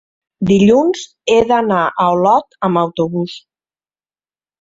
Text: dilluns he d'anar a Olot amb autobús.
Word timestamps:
dilluns 0.51 1.01
he 1.33 1.35
d'anar 1.51 1.81
a 1.87 2.07
Olot 2.13 2.57
amb 2.69 2.81
autobús. 2.85 3.37